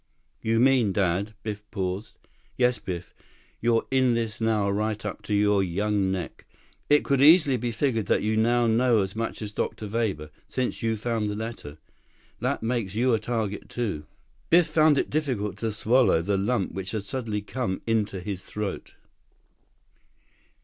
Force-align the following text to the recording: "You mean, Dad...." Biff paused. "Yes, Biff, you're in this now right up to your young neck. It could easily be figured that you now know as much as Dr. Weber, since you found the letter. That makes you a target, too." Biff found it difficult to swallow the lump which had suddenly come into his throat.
"You 0.41 0.59
mean, 0.59 0.93
Dad...." 0.93 1.35
Biff 1.43 1.61
paused. 1.69 2.17
"Yes, 2.57 2.79
Biff, 2.79 3.13
you're 3.61 3.85
in 3.91 4.15
this 4.15 4.41
now 4.41 4.67
right 4.67 5.05
up 5.05 5.21
to 5.21 5.33
your 5.35 5.61
young 5.63 6.11
neck. 6.11 6.47
It 6.89 7.03
could 7.03 7.21
easily 7.21 7.55
be 7.55 7.71
figured 7.71 8.07
that 8.07 8.23
you 8.23 8.35
now 8.35 8.65
know 8.65 9.01
as 9.01 9.15
much 9.15 9.43
as 9.43 9.51
Dr. 9.51 9.87
Weber, 9.87 10.31
since 10.47 10.81
you 10.81 10.97
found 10.97 11.27
the 11.29 11.35
letter. 11.35 11.77
That 12.39 12.63
makes 12.63 12.95
you 12.95 13.13
a 13.13 13.19
target, 13.19 13.69
too." 13.69 14.07
Biff 14.49 14.65
found 14.65 14.97
it 14.97 15.11
difficult 15.11 15.57
to 15.57 15.71
swallow 15.71 16.23
the 16.23 16.35
lump 16.35 16.71
which 16.71 16.93
had 16.93 17.03
suddenly 17.03 17.43
come 17.43 17.83
into 17.85 18.21
his 18.21 18.41
throat. 18.43 18.95